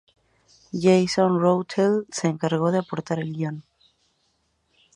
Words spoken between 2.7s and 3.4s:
de aportar el